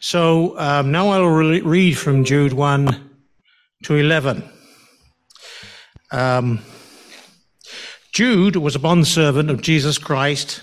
[0.00, 3.10] So um, now I'll re- read from Jude 1
[3.84, 4.44] to 11.
[6.10, 6.60] Um,
[8.12, 10.62] Jude was a bondservant of Jesus Christ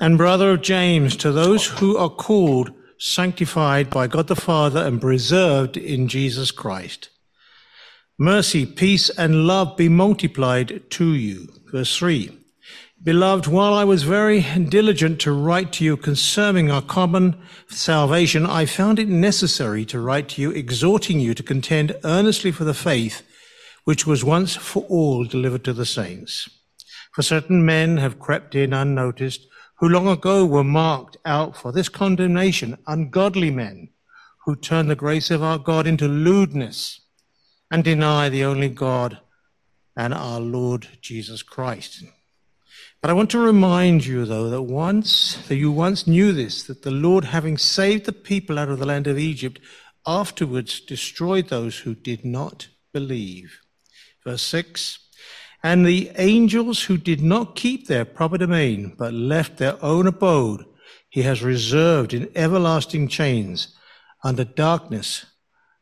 [0.00, 5.00] and brother of James to those who are called, sanctified by God the Father, and
[5.00, 7.10] preserved in Jesus Christ.
[8.18, 11.48] Mercy, peace, and love be multiplied to you.
[11.70, 12.43] Verse 3.
[13.04, 17.36] Beloved, while I was very diligent to write to you concerning our common
[17.68, 22.64] salvation, I found it necessary to write to you, exhorting you to contend earnestly for
[22.64, 23.20] the faith
[23.84, 26.48] which was once for all delivered to the saints.
[27.12, 29.46] For certain men have crept in unnoticed,
[29.80, 33.90] who long ago were marked out for this condemnation, ungodly men
[34.46, 37.02] who turn the grace of our God into lewdness
[37.70, 39.18] and deny the only God
[39.94, 42.02] and our Lord Jesus Christ.
[43.04, 46.80] But I want to remind you, though, that once, that you once knew this, that
[46.84, 49.60] the Lord, having saved the people out of the land of Egypt,
[50.06, 53.60] afterwards destroyed those who did not believe.
[54.24, 55.00] Verse 6
[55.62, 60.64] And the angels who did not keep their proper domain, but left their own abode,
[61.10, 63.76] he has reserved in everlasting chains
[64.24, 65.26] under darkness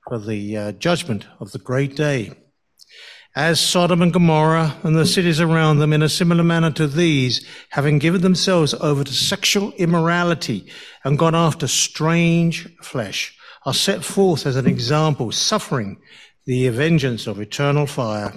[0.08, 2.32] for the uh, judgment of the great day
[3.34, 7.46] as Sodom and Gomorrah and the cities around them in a similar manner to these,
[7.70, 10.66] having given themselves over to sexual immorality
[11.02, 15.98] and gone after strange flesh, are set forth as an example, suffering
[16.44, 18.32] the vengeance of eternal fire.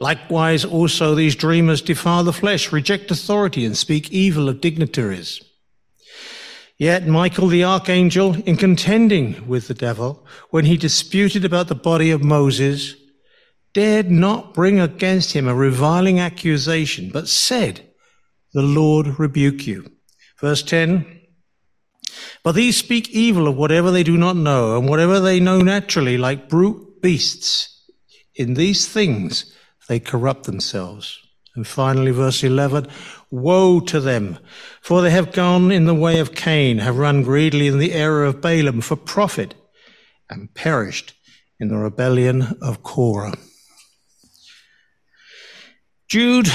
[0.00, 5.40] Likewise, also these dreamers defile the flesh, reject authority, and speak evil of dignitaries.
[6.78, 12.10] Yet Michael the archangel, in contending with the devil, when he disputed about the body
[12.10, 12.94] of Moses,
[13.76, 17.86] dared not bring against him a reviling accusation, but said,
[18.54, 19.92] The Lord rebuke you.
[20.40, 21.04] Verse 10
[22.42, 26.16] But these speak evil of whatever they do not know, and whatever they know naturally,
[26.16, 27.86] like brute beasts.
[28.34, 29.54] In these things
[29.88, 31.18] they corrupt themselves.
[31.54, 32.86] And finally, verse 11
[33.30, 34.38] Woe to them,
[34.80, 38.24] for they have gone in the way of Cain, have run greedily in the error
[38.24, 39.54] of Balaam for profit,
[40.30, 41.12] and perished
[41.60, 43.34] in the rebellion of Korah.
[46.08, 46.46] Jude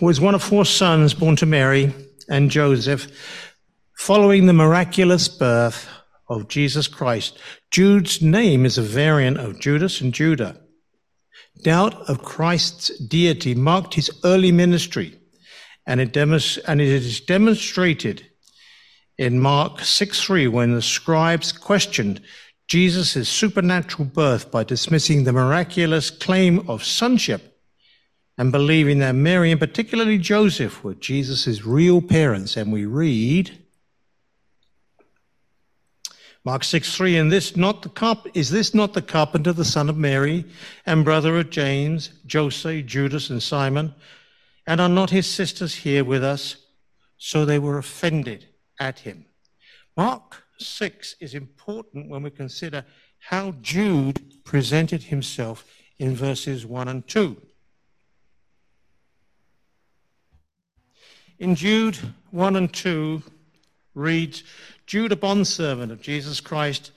[0.00, 1.92] was one of four sons born to Mary
[2.28, 3.08] and Joseph
[3.96, 5.88] following the miraculous birth
[6.28, 7.40] of Jesus Christ.
[7.72, 10.60] Jude's name is a variant of Judas and Judah.
[11.62, 15.18] Doubt of Christ's deity marked his early ministry,
[15.84, 18.24] and it, and it is demonstrated
[19.18, 22.20] in Mark 6:3 when the scribes questioned
[22.68, 27.53] Jesus' supernatural birth by dismissing the miraculous claim of sonship
[28.36, 32.56] and believing that Mary and particularly Joseph were Jesus' real parents.
[32.56, 33.58] And we read,
[36.44, 39.88] Mark 6 3, and this not the carp- is this not the carpenter, the son
[39.88, 40.44] of Mary,
[40.84, 43.94] and brother of James, Joseph, Judas, and Simon?
[44.66, 46.56] And are not his sisters here with us?
[47.16, 48.46] So they were offended
[48.80, 49.26] at him.
[49.96, 52.84] Mark 6 is important when we consider
[53.20, 55.64] how Jude presented himself
[55.98, 57.40] in verses 1 and 2.
[61.38, 61.98] In Jude
[62.30, 63.22] 1 and 2
[63.94, 64.44] reads,
[64.86, 66.92] Jude, a bondservant of Jesus Christ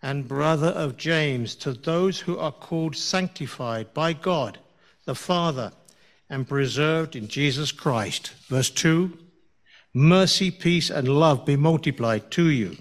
[0.00, 4.58] and brother of James, to those who are called sanctified by God
[5.06, 5.72] the Father
[6.30, 8.32] and preserved in Jesus Christ.
[8.48, 9.18] Verse 2
[9.92, 12.76] Mercy, peace, and love be multiplied to you.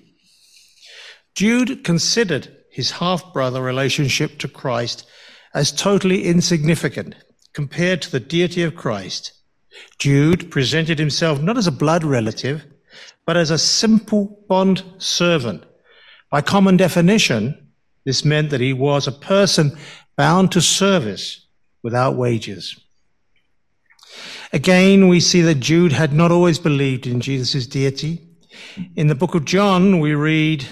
[1.36, 5.08] Jude considered his half brother relationship to Christ
[5.54, 7.16] as totally insignificant
[7.54, 9.32] compared to the deity of Christ
[10.00, 12.66] Jude presented himself not as a blood relative,
[13.26, 15.64] but as a simple bond servant.
[16.30, 17.72] By common definition,
[18.06, 19.78] this meant that he was a person
[20.18, 21.48] bound to service
[21.82, 22.80] without wages.
[24.52, 28.22] Again, we see that Jude had not always believed in Jesus' deity.
[28.96, 30.66] In the book of John, we read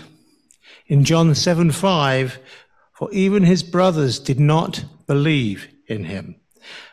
[0.88, 2.38] in John 7 5,
[2.94, 6.36] for even his brothers did not believe in him.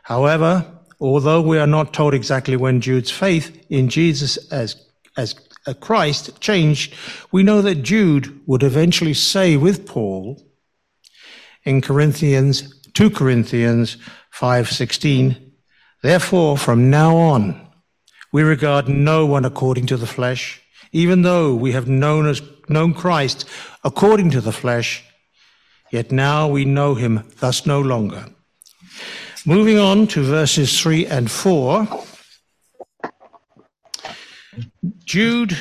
[0.02, 4.76] However, although we are not told exactly when Jude's faith in Jesus as,
[5.16, 5.34] as
[5.66, 6.94] a Christ changed,
[7.30, 10.42] we know that Jude would eventually say with Paul
[11.64, 13.96] in Corinthians, 2 Corinthians
[14.32, 15.36] 5:16,
[16.02, 17.60] therefore from now on
[18.32, 20.62] we regard no one according to the flesh,
[20.92, 23.44] even though we have known as known Christ
[23.84, 25.04] according to the flesh,
[25.90, 28.26] yet now we know him thus no longer.
[29.46, 31.86] Moving on to verses 3 and 4.
[35.04, 35.56] Jude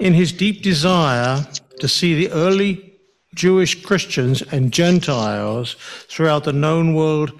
[0.00, 1.44] in his deep desire
[1.80, 2.94] to see the early
[3.34, 5.76] Jewish Christians and Gentiles
[6.08, 7.32] throughout the known world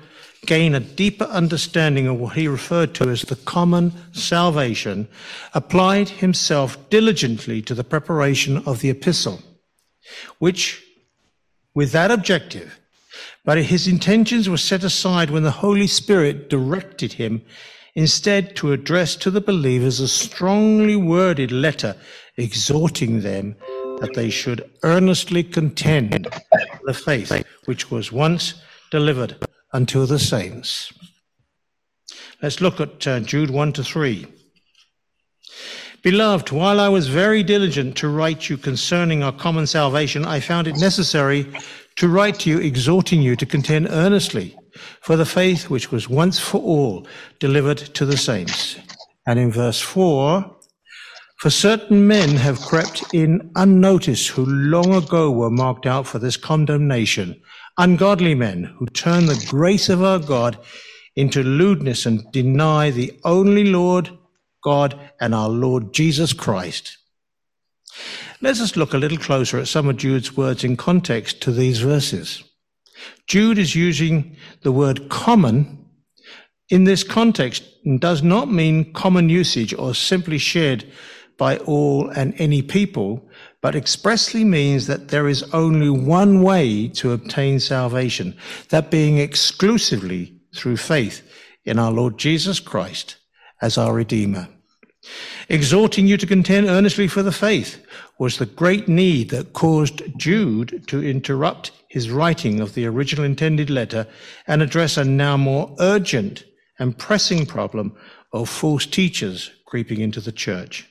[0.47, 5.07] gain a deeper understanding of what he referred to as the common salvation,
[5.55, 9.41] applied himself diligently to the preparation of the epistle,
[10.41, 10.85] which,
[11.75, 12.81] with that objective,
[13.45, 17.43] but his intentions were set aside when the Holy Spirit directed him
[17.95, 21.97] instead to address to the believers a strongly worded letter
[22.37, 23.57] exhorting them
[24.01, 28.55] that they should earnestly contend for the faith which was once
[28.91, 29.37] delivered
[29.73, 30.93] unto the saints.
[32.43, 34.27] Let's look at uh, Jude 1 to 3.
[36.03, 40.67] Beloved, while I was very diligent to write you concerning our common salvation, I found
[40.67, 41.47] it necessary
[41.97, 44.57] to write to you, exhorting you to contend earnestly
[45.01, 47.07] for the faith which was once for all
[47.39, 48.77] delivered to the saints.
[49.27, 50.57] And in verse 4,
[51.39, 56.37] for certain men have crept in unnoticed who long ago were marked out for this
[56.37, 57.41] condemnation,
[57.79, 60.59] ungodly men who turn the grace of our God
[61.17, 64.11] into lewdness and deny the only Lord
[64.63, 66.97] God and our Lord Jesus Christ.
[68.43, 71.79] Let us look a little closer at some of Jude's words in context to these
[71.81, 72.43] verses.
[73.29, 75.79] Jude is using the word common
[76.69, 77.65] in this context
[77.99, 80.91] does not mean common usage or simply shared
[81.37, 83.29] by all and any people,
[83.61, 88.35] but expressly means that there is only one way to obtain salvation,
[88.71, 91.23] that being exclusively through faith
[91.65, 93.17] in our Lord Jesus Christ
[93.61, 94.49] as our Redeemer.
[95.49, 97.85] Exhorting you to contend earnestly for the faith
[98.19, 103.69] was the great need that caused Jude to interrupt his writing of the original intended
[103.69, 104.07] letter
[104.47, 106.45] and address a now more urgent
[106.79, 107.97] and pressing problem
[108.33, 110.89] of false teachers creeping into the church.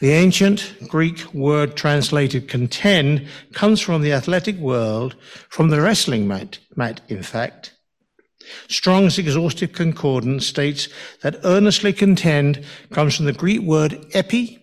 [0.00, 5.16] The ancient Greek word translated contend comes from the athletic world,
[5.48, 7.75] from the wrestling mat, mat in fact.
[8.68, 10.88] Strong's exhaustive concordance states
[11.22, 14.58] that earnestly contend comes from the Greek word epi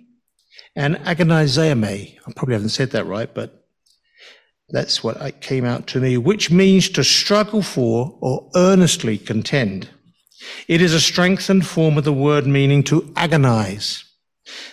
[0.75, 2.17] and agonizame.
[2.25, 3.63] I probably haven't said that right, but
[4.69, 9.89] that's what came out to me, which means to struggle for or earnestly contend.
[10.67, 14.03] It is a strengthened form of the word meaning to agonize.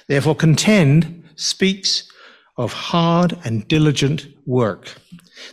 [0.08, 2.10] Therefore, contend speaks
[2.56, 4.94] of hard and diligent work.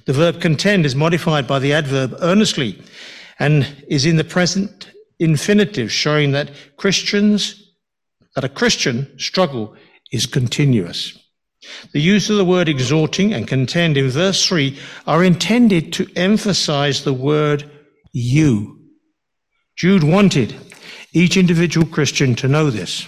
[0.06, 2.82] The verb contend is modified by the adverb earnestly
[3.40, 7.74] and is in the present infinitive, showing that Christians,
[8.36, 9.76] that a Christian struggle
[10.12, 11.18] is continuous.
[11.92, 17.04] The use of the word exhorting and contend in verse 3 are intended to emphasize
[17.04, 17.70] the word
[18.14, 18.80] you.
[19.76, 20.56] Jude wanted
[21.14, 23.06] each individual Christian to know this.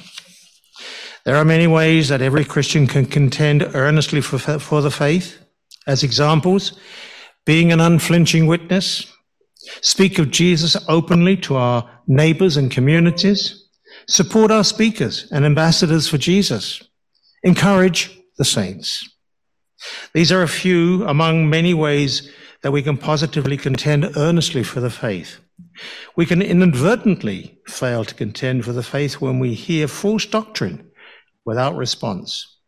[1.26, 5.38] There are many ways that every Christian can contend earnestly for, for the faith.
[5.86, 6.80] As examples,
[7.46, 9.06] being an unflinching witness,
[9.82, 13.68] speak of Jesus openly to our neighbors and communities,
[14.08, 16.84] support our speakers and ambassadors for Jesus,
[17.44, 19.08] encourage the saints.
[20.14, 22.30] These are a few among many ways
[22.62, 25.40] that we can positively contend earnestly for the faith.
[26.16, 30.92] We can inadvertently fail to contend for the faith when we hear false doctrine
[31.46, 32.59] without response.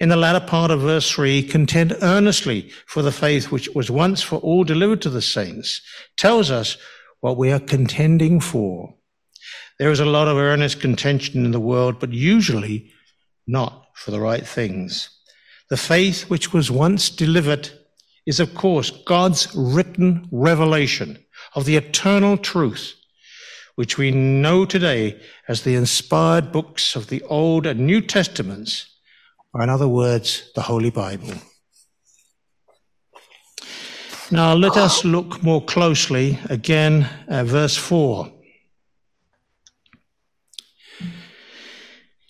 [0.00, 4.22] In the latter part of verse 3, contend earnestly for the faith which was once
[4.22, 5.80] for all delivered to the saints,
[6.16, 6.76] tells us
[7.20, 8.94] what we are contending for.
[9.78, 12.90] There is a lot of earnest contention in the world, but usually
[13.46, 15.10] not for the right things.
[15.70, 17.70] The faith which was once delivered
[18.26, 21.24] is, of course, God's written revelation
[21.54, 22.94] of the eternal truth
[23.74, 28.91] which we know today as the inspired books of the Old and New Testaments,
[29.54, 31.32] or in other words, the Holy Bible.
[34.30, 38.32] Now let us look more closely again at verse 4.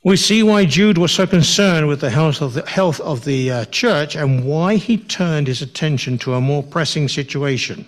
[0.05, 3.53] We see why Jude was so concerned with the health of the, health of the
[3.53, 7.87] uh, church and why he turned his attention to a more pressing situation.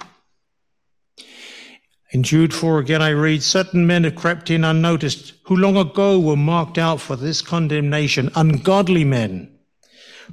[2.15, 6.21] In Jude 4 again, I read, certain men have crept in unnoticed, who long ago
[6.21, 9.59] were marked out for this condemnation, ungodly men,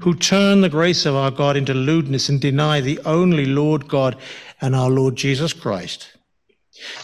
[0.02, 4.16] who turn the grace of our God into lewdness and deny the only Lord God
[4.62, 6.16] and our Lord Jesus Christ.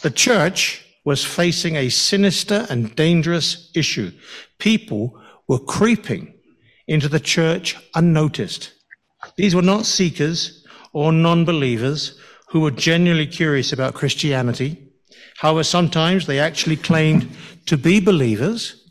[0.04, 4.12] The church was facing a sinister and dangerous issue.
[4.60, 6.36] People were creeping
[6.88, 8.74] into the church unnoticed.
[9.38, 14.78] These were not seekers or non believers who were genuinely curious about Christianity.
[15.38, 17.30] However, sometimes they actually claimed
[17.66, 18.84] to be believers,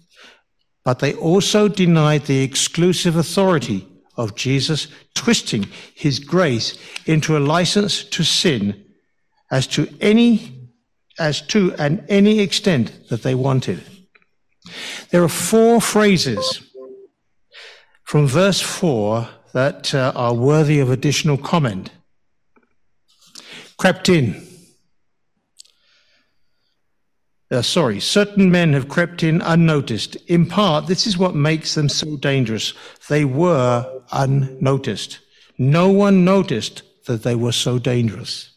[0.84, 3.86] but they also denied the exclusive authority
[4.16, 8.84] of Jesus, twisting his grace into a license to sin
[9.50, 10.52] as to any
[11.18, 13.82] as to and any extent that they wanted.
[15.10, 16.60] There are four phrases
[18.04, 21.90] from verse 4 that uh, are worthy of additional comment.
[23.78, 24.46] Crept in.
[27.50, 30.16] Uh, sorry, certain men have crept in unnoticed.
[30.26, 32.74] In part, this is what makes them so dangerous.
[33.08, 35.20] They were unnoticed.
[35.56, 38.50] No one noticed that they were so dangerous.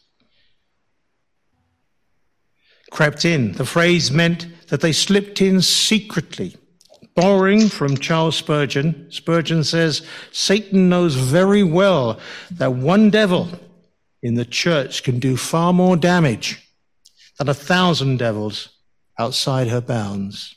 [2.90, 3.52] Crept in.
[3.52, 6.56] The phrase meant that they slipped in secretly.
[7.14, 12.18] Borrowing from Charles Spurgeon, Spurgeon says, Satan knows very well
[12.50, 13.48] that one devil
[14.22, 16.74] in the church can do far more damage
[17.38, 18.68] than a thousand devils
[19.18, 20.54] outside her bounds.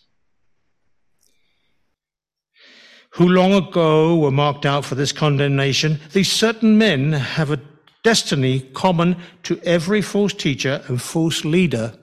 [3.11, 7.61] Who long ago were marked out for this condemnation, these certain men have a
[8.03, 11.93] destiny common to every false teacher and false leader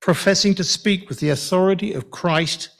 [0.00, 2.70] professing to speak with the authority of Christ,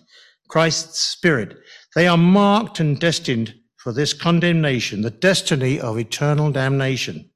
[0.49, 1.57] Christ's Spirit.
[1.95, 7.31] They are marked and destined for this condemnation, the destiny of eternal damnation.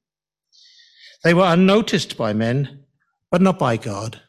[1.23, 2.85] They were unnoticed by men,
[3.31, 4.21] but not by God.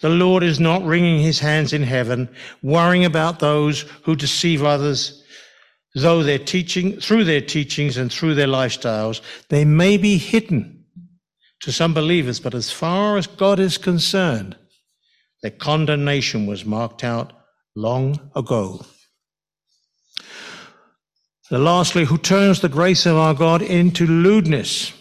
[0.00, 2.28] The Lord is not wringing his hands in heaven,
[2.62, 5.22] worrying about those who deceive others,
[5.94, 10.84] though their teaching, through their teachings and through their lifestyles, they may be hidden
[11.60, 14.56] to some believers, but as far as God is concerned,
[15.42, 17.32] their condemnation was marked out
[17.74, 18.84] long ago.
[21.50, 24.92] The lastly, who turns the grace of our God into lewdness.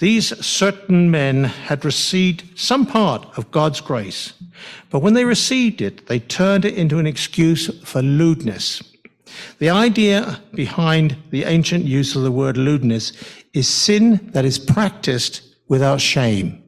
[0.00, 4.32] These certain men had received some part of God's grace,
[4.90, 8.82] but when they received it, they turned it into an excuse for lewdness.
[9.58, 13.12] The idea behind the ancient use of the word lewdness
[13.52, 16.62] is sin that is practiced without shame,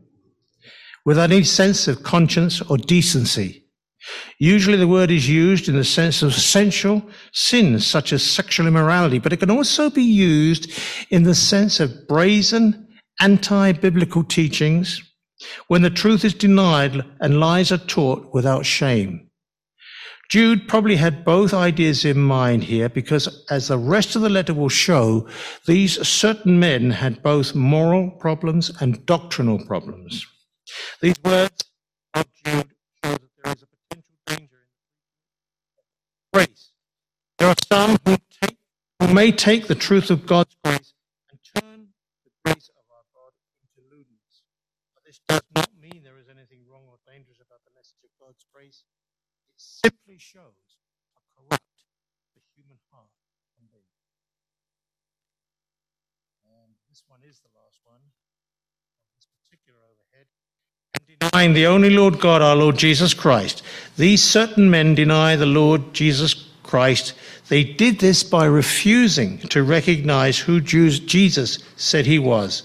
[1.04, 3.64] without any sense of conscience or decency.
[4.38, 9.18] Usually the word is used in the sense of sensual sins such as sexual immorality,
[9.18, 10.72] but it can also be used
[11.10, 12.88] in the sense of brazen,
[13.20, 15.02] anti-biblical teachings
[15.68, 19.30] when the truth is denied and lies are taught without shame.
[20.30, 24.54] Jude probably had both ideas in mind here because, as the rest of the letter
[24.54, 25.26] will show,
[25.66, 30.24] these certain men had both moral problems and doctrinal problems.
[31.00, 31.64] These words
[32.14, 32.70] of Jude
[33.04, 34.60] show that there is a potential danger
[35.78, 35.86] in
[36.32, 36.70] grace.
[37.38, 38.56] There are some who, take,
[39.00, 40.94] who may take the truth of God's grace
[41.28, 41.88] and turn
[42.24, 44.42] the grace of our God into lewdness.
[44.94, 48.14] But this does not mean there is anything wrong or dangerous about the message of
[48.22, 48.86] God's grace
[49.50, 50.78] It simply shows
[51.10, 51.82] how corrupt
[52.38, 53.10] the human heart
[53.58, 53.82] can be.
[56.46, 60.30] And this one is the last one of this particular overhead.
[60.94, 63.64] And denying the only Lord God, our Lord Jesus Christ.
[63.96, 67.14] These certain men deny the Lord Jesus Christ.
[67.48, 72.62] They did this by refusing to recognize who Jesus said he was.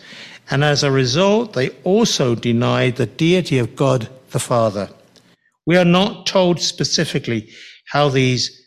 [0.49, 4.89] And as a result, they also denied the deity of God the Father.
[5.65, 7.49] We are not told specifically
[7.87, 8.61] how these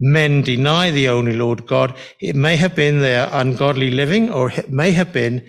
[0.00, 1.94] men deny the only Lord God.
[2.20, 5.48] It may have been their ungodly living, or it may have been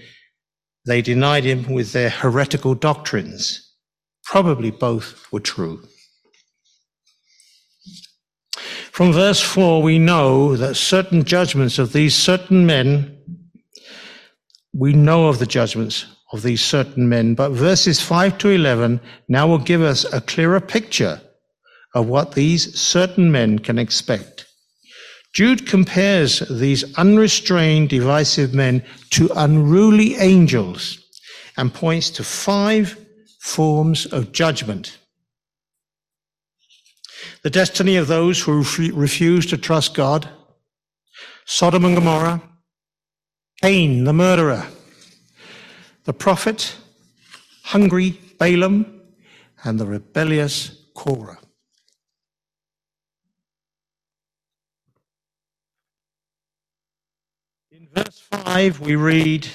[0.86, 3.72] they denied him with their heretical doctrines.
[4.26, 5.82] Probably both were true.
[8.92, 13.18] From verse 4, we know that certain judgments of these certain men,
[14.74, 17.36] we know of the judgments of these certain men.
[17.36, 21.22] But verses 5 to 11 now will give us a clearer picture
[21.94, 24.48] of what these certain men can expect.
[25.34, 31.00] Jude compares these unrestrained, divisive men to unruly angels
[31.58, 32.98] and points to five
[33.40, 34.98] forms of judgment.
[37.44, 38.64] The destiny of those who
[38.94, 40.30] refuse to trust God,
[41.46, 42.42] Sodom and Gomorrah,
[43.64, 44.68] Cain, the murderer,
[46.04, 46.76] the prophet,
[47.62, 49.00] hungry Balaam,
[49.64, 51.38] and the rebellious Korah.
[57.72, 59.48] In verse 5, we read,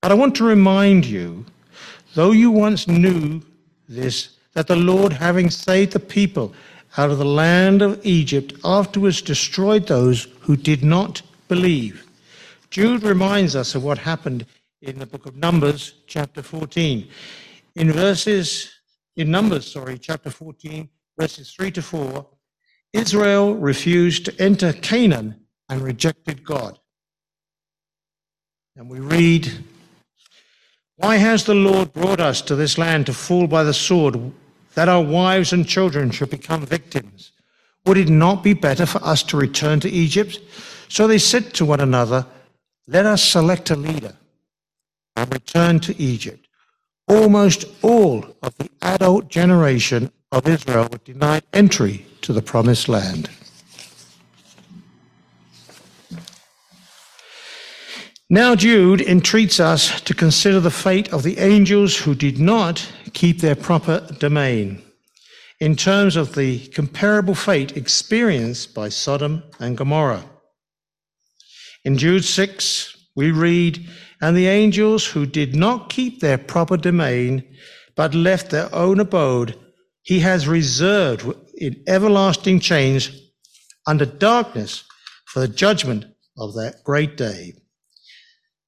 [0.00, 1.44] But I want to remind you,
[2.14, 3.42] though you once knew
[3.86, 6.54] this, that the Lord, having saved the people
[6.96, 12.06] out of the land of Egypt, afterwards destroyed those who did not believe.
[12.70, 14.46] Jude reminds us of what happened
[14.80, 17.08] in the book of Numbers, chapter 14.
[17.74, 18.70] In verses,
[19.16, 22.26] in Numbers, sorry, chapter 14, verses 3 to 4,
[22.92, 25.34] Israel refused to enter Canaan
[25.68, 26.78] and rejected God.
[28.76, 29.50] And we read,
[30.96, 34.32] Why has the Lord brought us to this land to fall by the sword,
[34.74, 37.32] that our wives and children should become victims?
[37.84, 40.38] Would it not be better for us to return to Egypt?
[40.88, 42.26] So they said to one another,
[42.86, 44.14] Let us select a leader
[45.16, 46.46] and return to Egypt.
[47.08, 53.30] Almost all of the adult generation of Israel were denied entry to the promised land.
[58.32, 63.40] Now, Jude entreats us to consider the fate of the angels who did not keep
[63.40, 64.82] their proper domain
[65.58, 70.24] in terms of the comparable fate experienced by Sodom and Gomorrah.
[71.84, 73.86] In Jude 6, we read,
[74.20, 77.44] And the angels who did not keep their proper domain,
[77.96, 79.58] but left their own abode,
[80.02, 83.10] he has reserved in everlasting chains
[83.86, 84.84] under darkness
[85.26, 86.04] for the judgment
[86.38, 87.54] of that great day.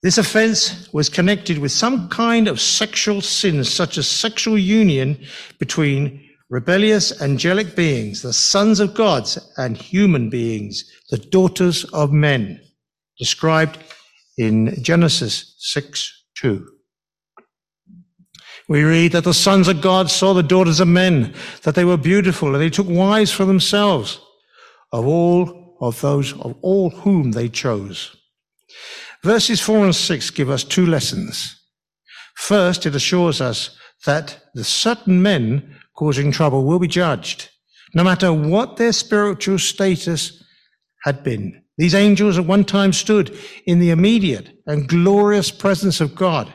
[0.02, 5.24] This offense was connected with some kind of sexual sin, such as sexual union
[5.58, 12.60] between rebellious angelic beings, the sons of gods, and human beings, the daughters of men,
[13.22, 13.78] described
[14.36, 16.66] in Genesis 6 2.
[18.68, 21.96] We read that the sons of God saw the daughters of men, that they were
[21.96, 24.20] beautiful, and they took wives for themselves
[24.90, 28.16] of all of those of all whom they chose.
[29.22, 31.60] Verses 4 and 6 give us two lessons.
[32.34, 37.50] First, it assures us that the certain men causing trouble will be judged,
[37.94, 40.42] no matter what their spiritual status
[41.04, 41.61] had been.
[41.78, 43.36] These angels at one time stood
[43.66, 46.52] in the immediate and glorious presence of God,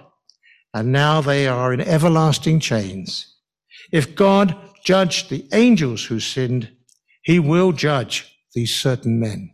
[0.73, 3.35] and now they are in everlasting chains.
[3.91, 6.69] If God judged the angels who sinned,
[7.23, 9.51] he will judge these certain men.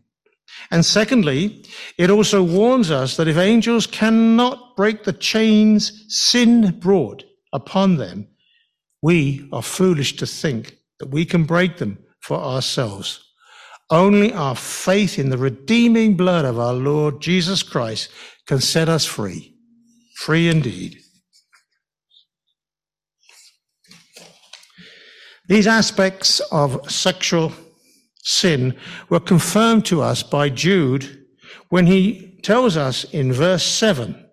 [0.70, 1.66] And secondly,
[1.98, 8.28] it also warns us that if angels cannot break the chains sin brought upon them,
[9.02, 13.33] we are foolish to think that we can break them for ourselves.
[13.94, 18.10] Only our faith in the redeeming blood of our Lord Jesus Christ
[18.48, 19.56] can set us free,
[20.16, 20.98] free indeed.
[25.48, 27.52] These aspects of sexual
[28.24, 28.76] sin
[29.10, 31.26] were confirmed to us by Jude
[31.70, 34.28] when he tells us in verse 7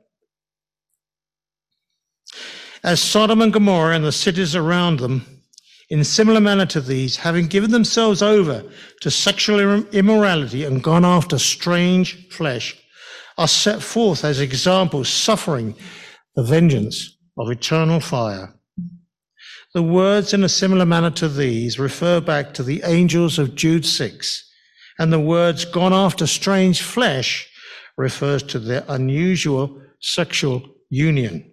[2.82, 5.39] As Sodom and Gomorrah and the cities around them,
[5.90, 8.64] in similar manner to these, having given themselves over
[9.00, 12.76] to sexual immorality and gone after strange flesh,
[13.36, 15.74] are set forth as examples, suffering
[16.36, 18.54] the vengeance of eternal fire.
[19.74, 23.86] The words in a similar manner to these refer back to the angels of Jude
[23.86, 24.52] 6,
[24.98, 27.48] and the words gone after strange flesh
[27.96, 31.52] refers to their unusual sexual union.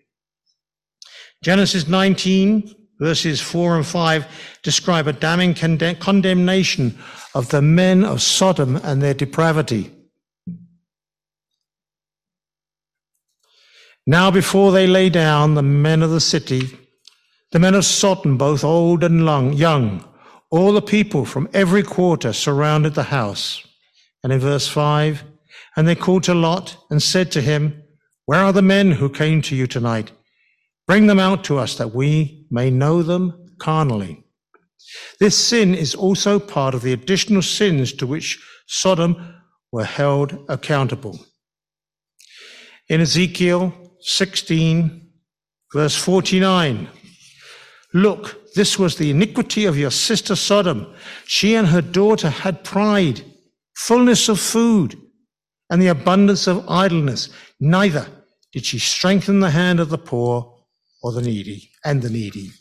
[1.43, 4.25] Genesis 19, verses 4 and 5
[4.63, 6.97] describe a damning condemnation
[7.33, 9.91] of the men of Sodom and their depravity.
[14.05, 16.77] Now, before they lay down, the men of the city
[17.51, 20.03] the men of Sodom, both old and young,
[20.49, 23.65] all the people from every quarter surrounded the house.
[24.21, 25.23] And in verse 5,
[25.75, 27.83] and they called to Lot and said to him,
[28.25, 30.11] Where are the men who came to you tonight?
[30.87, 34.23] Bring them out to us that we may know them carnally.
[35.19, 39.35] This sin is also part of the additional sins to which Sodom
[39.71, 41.19] were held accountable.
[42.89, 45.09] In Ezekiel 16,
[45.73, 46.89] verse 49,
[47.93, 50.93] Look, this was the iniquity of your sister Sodom.
[51.25, 53.23] She and her daughter had pride,
[53.75, 54.99] fullness of food,
[55.69, 57.29] and the abundance of idleness.
[57.59, 58.07] Neither
[58.53, 60.56] did she strengthen the hand of the poor
[61.01, 62.51] or the needy and the needy.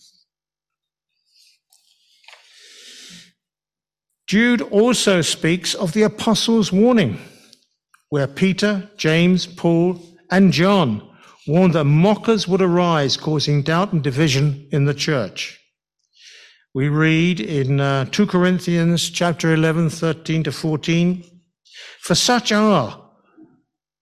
[4.26, 7.18] Jude also speaks of the apostles' warning,
[8.08, 11.08] where Peter, James, Paul, and John
[11.46, 15.60] warned that mockers would arise, causing doubt and division in the church.
[16.74, 21.24] We read in uh, 2 Corinthians chapter 11, 13 to 14,
[22.00, 23.02] for such are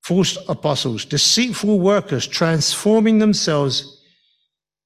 [0.03, 3.94] false apostles, deceitful workers, transforming themselves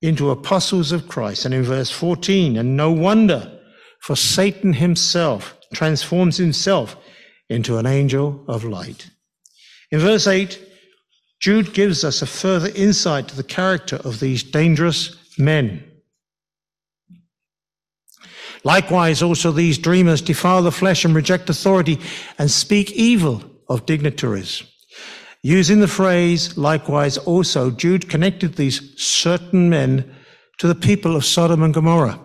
[0.01, 1.45] into apostles of Christ.
[1.45, 3.61] And in verse 14, and no wonder,
[4.01, 6.97] for Satan himself transforms himself
[7.49, 9.11] into an angel of light.
[9.91, 10.65] In verse 8,
[11.41, 15.85] Jude gives us a further insight to the character of these dangerous men.
[18.65, 21.99] Likewise, also these dreamers defile the flesh and reject authority
[22.39, 24.65] and speak evil of dignitaries.
[25.43, 30.15] Using the phrase, likewise, also, Jude connected these certain men
[30.59, 32.21] to the people of Sodom and Gomorrah.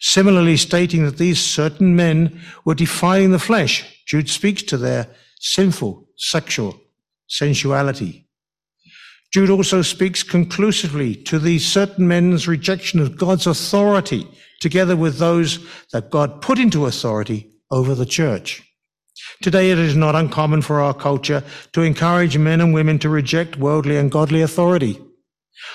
[0.00, 5.08] Similarly, stating that these certain men were defiling the flesh, Jude speaks to their
[5.40, 6.80] sinful sexual
[7.26, 8.28] sensuality.
[9.32, 14.26] Jude also speaks conclusively to these certain men's rejection of God's authority,
[14.60, 15.58] together with those
[15.92, 18.62] that God put into authority over the church.
[19.42, 23.56] Today, it is not uncommon for our culture to encourage men and women to reject
[23.56, 25.00] worldly and godly authority.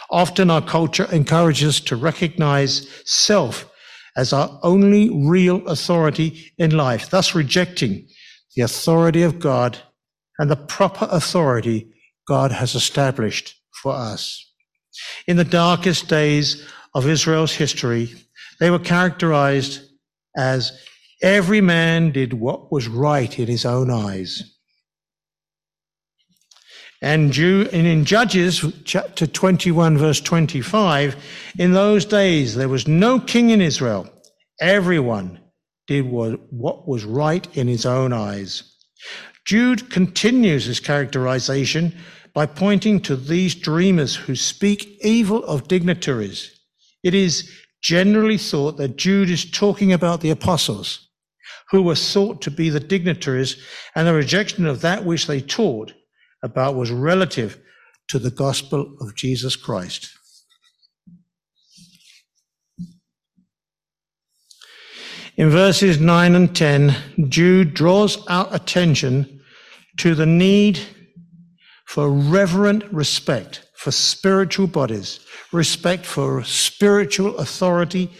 [0.10, 3.69] Often, our culture encourages us to recognize self
[4.15, 8.08] as our only real authority in life, thus rejecting
[8.56, 9.79] the authority of God
[10.38, 11.91] and the proper authority
[12.27, 14.45] God has established for us.
[15.27, 18.13] In the darkest days of Israel's history,
[18.60, 19.82] they were characterized
[20.38, 20.71] as
[21.24, 24.58] Every man did what was right in his own eyes.
[27.02, 31.16] And in Judges chapter 21, verse 25,
[31.58, 34.10] in those days there was no king in Israel.
[34.60, 35.40] Everyone
[35.88, 38.64] did what was right in his own eyes.
[39.46, 41.96] Jude continues his characterization
[42.34, 46.60] by pointing to these dreamers who speak evil of dignitaries.
[47.02, 47.50] It is
[47.82, 51.10] generally thought that Jude is talking about the apostles
[51.74, 53.58] who were thought to be the dignitaries,
[53.96, 55.92] and the rejection of that which they taught
[56.44, 57.60] about was relative
[58.08, 60.08] to the gospel of Jesus Christ.
[65.36, 66.96] In verses 9 and 10,
[67.28, 69.42] Jude draws our attention
[69.98, 70.80] to the need
[71.88, 78.12] for reverent respect for spiritual bodies, respect for spiritual authority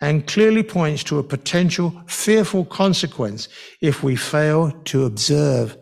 [0.00, 3.48] and clearly points to a potential fearful consequence
[3.80, 5.76] if we fail to observe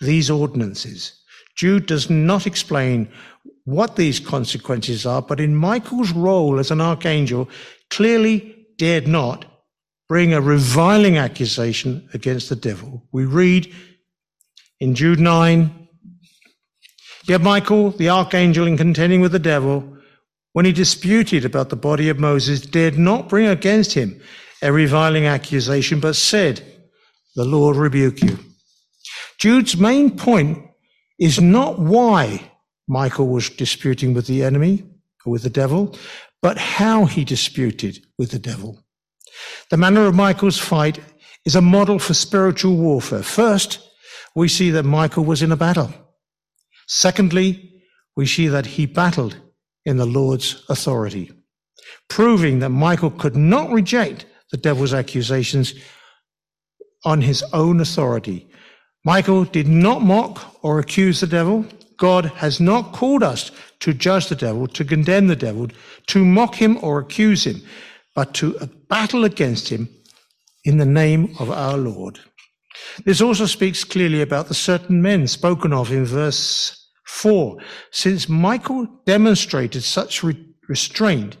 [0.00, 1.22] these ordinances.
[1.56, 3.08] Jude does not explain
[3.64, 7.48] what these consequences are, but in Michael's role as an archangel,
[7.90, 9.44] clearly dared not
[10.08, 13.02] bring a reviling accusation against the devil.
[13.10, 13.74] We read
[14.78, 15.88] in Jude 9,
[17.26, 19.95] Yet Michael, the archangel, in contending with the devil,
[20.56, 24.18] when he disputed about the body of Moses, dared not bring against him
[24.62, 26.62] a reviling accusation, but said,
[27.34, 28.38] The Lord rebuke you.
[29.38, 30.66] Jude's main point
[31.18, 32.52] is not why
[32.88, 34.82] Michael was disputing with the enemy
[35.26, 35.94] or with the devil,
[36.40, 38.82] but how he disputed with the devil.
[39.68, 41.00] The manner of Michael's fight
[41.44, 43.22] is a model for spiritual warfare.
[43.22, 43.78] First,
[44.34, 45.92] we see that Michael was in a battle.
[46.86, 47.82] Secondly,
[48.16, 49.36] we see that he battled
[49.86, 51.32] in the Lord's authority,
[52.08, 55.74] proving that Michael could not reject the devil's accusations
[57.04, 58.46] on his own authority.
[59.04, 61.64] Michael did not mock or accuse the devil.
[61.96, 65.68] God has not called us to judge the devil, to condemn the devil,
[66.08, 67.62] to mock him or accuse him,
[68.14, 68.54] but to
[68.88, 69.88] battle against him
[70.64, 72.18] in the name of our Lord.
[73.04, 77.58] This also speaks clearly about the certain men spoken of in verse 4.
[77.90, 81.36] Since Michael demonstrated such re- restraint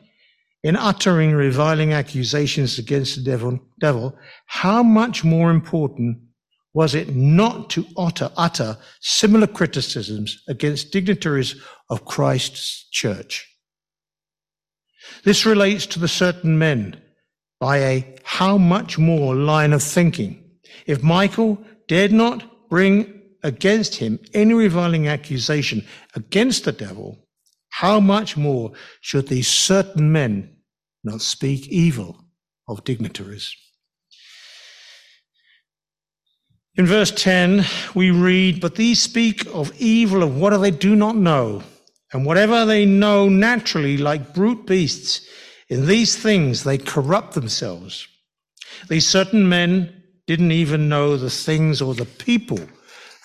[0.62, 6.18] in uttering reviling accusations against the devil, devil, how much more important
[6.72, 11.56] was it not to utter, utter similar criticisms against dignitaries
[11.88, 13.46] of Christ's church?
[15.24, 17.00] This relates to the certain men
[17.60, 20.42] by a how much more line of thinking.
[20.86, 23.15] If Michael dared not bring
[23.46, 27.16] against him any reviling accusation against the devil,
[27.70, 30.56] how much more should these certain men
[31.04, 32.24] not speak evil
[32.68, 33.54] of dignitaries?
[36.74, 41.16] In verse 10, we read, But these speak of evil of what they do not
[41.16, 41.62] know,
[42.12, 45.26] and whatever they know naturally, like brute beasts,
[45.68, 48.08] in these things they corrupt themselves.
[48.88, 52.60] These certain men didn't even know the things or the people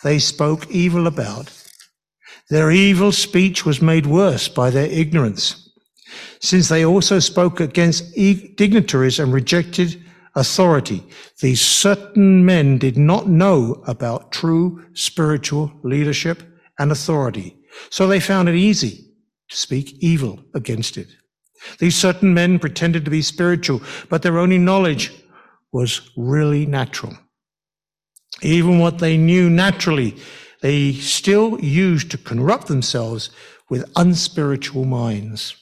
[0.03, 1.51] they spoke evil about.
[2.49, 5.69] Their evil speech was made worse by their ignorance,
[6.41, 10.03] since they also spoke against dignitaries and rejected
[10.35, 11.03] authority.
[11.39, 16.43] These certain men did not know about true spiritual leadership
[16.79, 17.55] and authority,
[17.89, 19.13] so they found it easy
[19.49, 21.07] to speak evil against it.
[21.79, 25.11] These certain men pretended to be spiritual, but their only knowledge
[25.71, 27.15] was really natural.
[28.41, 30.15] Even what they knew naturally,
[30.61, 33.29] they still used to corrupt themselves
[33.69, 35.55] with unspiritual minds.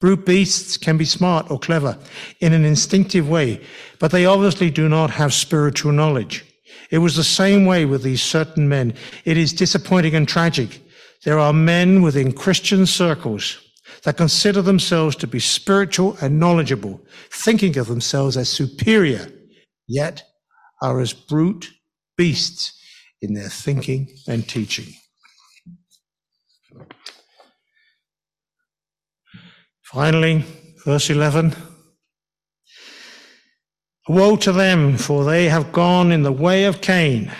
[0.00, 1.96] Brute beasts can be smart or clever
[2.40, 3.60] in an instinctive way,
[3.98, 6.44] but they obviously do not have spiritual knowledge.
[6.90, 8.94] It was the same way with these certain men.
[9.24, 10.82] It is disappointing and tragic.
[11.24, 13.58] There are men within Christian circles
[14.02, 19.28] that consider themselves to be spiritual and knowledgeable, thinking of themselves as superior,
[19.86, 20.24] yet
[20.82, 21.70] are as brute
[22.22, 22.80] beasts
[23.20, 24.94] in their thinking and teaching.
[29.82, 30.44] Finally,
[30.84, 31.52] verse 11.
[34.06, 37.32] Woe to them, for they have gone in the way of Cain,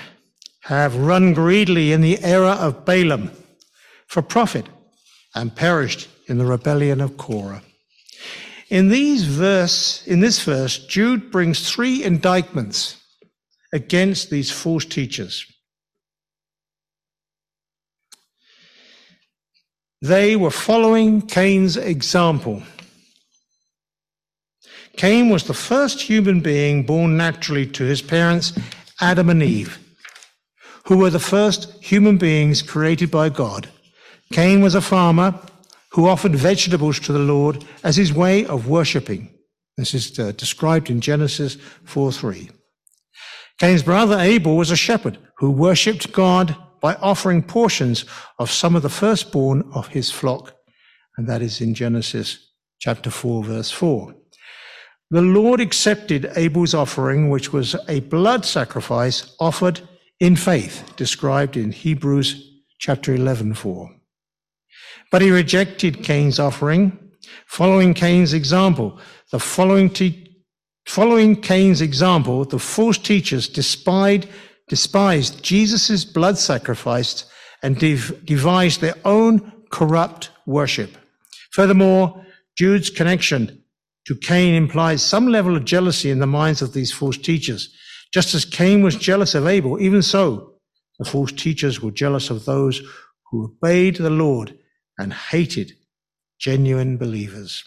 [0.63, 3.31] have run greedily in the error of Balaam
[4.09, 4.67] for profit,
[5.33, 7.63] and perished in the rebellion of Korah.
[8.69, 12.97] In these verse, in this verse, Jude brings three indictments
[13.73, 15.47] against these false teachers.
[20.03, 22.63] They were following Cain's example.
[24.97, 28.53] Cain was the first human being born naturally to his parents,
[29.01, 29.79] Adam and Eve,
[30.87, 33.69] who were the first human beings created by God.
[34.33, 35.39] Cain was a farmer
[35.93, 39.33] who offered vegetables to the Lord as his way of worshipping.
[39.77, 42.51] This is uh, described in Genesis 4 3.
[43.59, 48.05] Cain's brother Abel was a shepherd who worshipped God by offering portions
[48.39, 50.55] of some of the firstborn of his flock.
[51.17, 54.15] And that is in Genesis chapter 4, verse 4.
[55.11, 59.81] The Lord accepted Abel's offering, which was a blood sacrifice offered
[60.19, 63.91] in faith, described in Hebrews chapter 11, 4.
[65.11, 66.99] But he rejected Cain's offering,
[67.47, 68.99] following Cain's example.
[69.31, 70.32] The following, te-
[70.87, 74.29] following Cain's example, the false teachers despised
[74.69, 77.27] despised Jesus' blood sacrifice
[77.63, 80.97] and dev- devised their own corrupt worship.
[81.51, 82.25] Furthermore,
[82.57, 83.63] Jude's connection
[84.07, 87.75] to Cain implies some level of jealousy in the minds of these false teachers.
[88.13, 90.55] Just as Cain was jealous of Abel, even so,
[90.99, 92.83] the false teachers were jealous of those
[93.31, 94.59] who obeyed the Lord
[94.99, 95.73] and hated
[96.39, 97.65] genuine believers.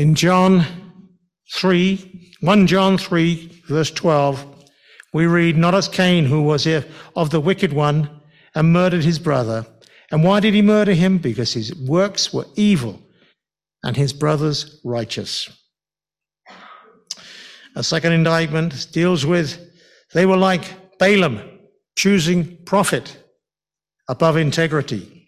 [0.00, 0.64] In John
[1.52, 4.64] 3, 1 John 3, verse 12,
[5.12, 6.66] we read, Not as Cain, who was
[7.14, 8.08] of the wicked one
[8.54, 9.66] and murdered his brother.
[10.10, 11.18] And why did he murder him?
[11.18, 12.98] Because his works were evil
[13.82, 15.50] and his brothers righteous.
[17.76, 19.58] A second indictment deals with
[20.14, 21.42] they were like Balaam,
[21.94, 23.22] choosing profit
[24.08, 25.19] above integrity.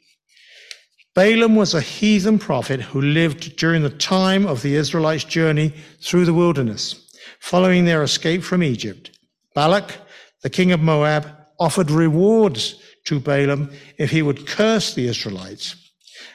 [1.14, 6.24] Balaam was a heathen prophet who lived during the time of the Israelites' journey through
[6.24, 7.06] the wilderness,
[7.38, 9.10] following their escape from Egypt.
[9.54, 9.98] Balak,
[10.42, 11.26] the king of Moab,
[11.60, 15.76] offered rewards to Balaam if he would curse the Israelites.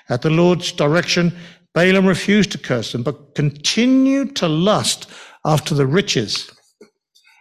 [0.09, 1.35] At the Lord's direction,
[1.73, 5.09] Balaam refused to curse them, but continued to lust
[5.43, 6.51] after the riches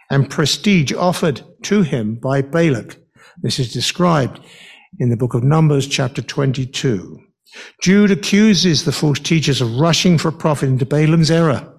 [0.09, 2.97] and prestige offered to him by Balak.
[3.43, 4.39] This is described
[4.97, 7.25] in the book of Numbers, chapter 22.
[7.81, 11.73] Jude accuses the false teachers of rushing for profit into Balaam's error.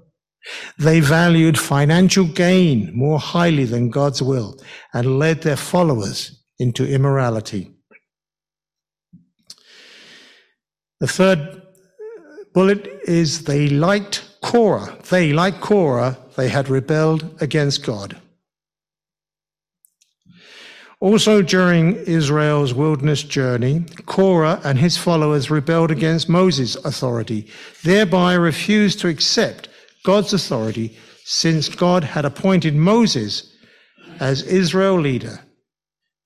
[0.78, 4.58] They valued financial gain more highly than God's will
[4.94, 7.74] and led their followers into immorality.
[11.00, 11.62] The third
[12.54, 14.96] bullet is they liked Korah.
[15.10, 18.20] They, like Korah, they had rebelled against God.
[21.00, 27.46] Also, during Israel's wilderness journey, Korah and his followers rebelled against Moses' authority,
[27.84, 29.68] thereby refused to accept
[30.04, 33.54] God's authority since God had appointed Moses
[34.18, 35.38] as Israel leader.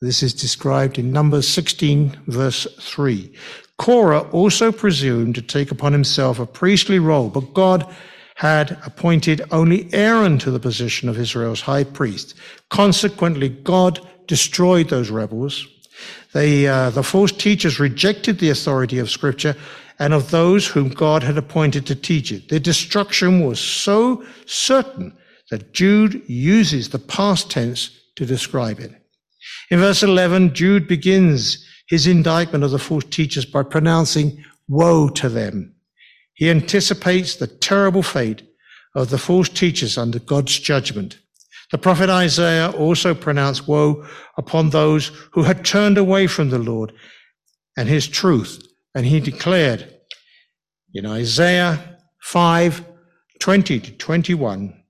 [0.00, 3.30] This is described in Numbers 16, verse 3.
[3.76, 7.94] Korah also presumed to take upon himself a priestly role, but God
[8.36, 12.34] had appointed only Aaron to the position of Israel's high priest.
[12.70, 14.00] Consequently, God
[14.32, 15.66] destroyed those rebels.
[16.32, 19.54] They, uh, the false teachers rejected the authority of Scripture
[19.98, 22.48] and of those whom God had appointed to teach it.
[22.48, 25.14] Their destruction was so certain
[25.50, 28.92] that Jude uses the past tense to describe it.
[29.70, 35.28] In verse 11, Jude begins his indictment of the false teachers by pronouncing woe to
[35.28, 35.74] them.
[36.32, 38.40] He anticipates the terrible fate
[38.94, 41.18] of the false teachers under God's judgment.
[41.72, 44.06] The prophet Isaiah also pronounced woe
[44.36, 46.92] upon those who had turned away from the Lord
[47.78, 48.62] and his truth.
[48.94, 49.90] And he declared
[50.92, 52.84] in Isaiah 5
[53.40, 54.82] 20 to 21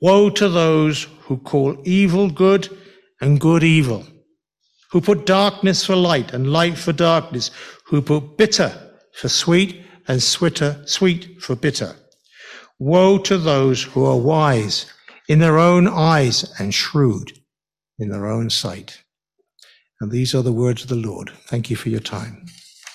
[0.00, 2.68] Woe to those who call evil good
[3.20, 4.06] and good evil,
[4.90, 7.50] who put darkness for light and light for darkness,
[7.86, 8.72] who put bitter
[9.12, 11.94] for sweet and sweeter, sweet for bitter.
[12.78, 14.86] Woe to those who are wise
[15.28, 17.32] in their own eyes and shrewd
[17.98, 19.02] in their own sight.
[20.00, 21.30] And these are the words of the Lord.
[21.46, 22.46] Thank you for your time.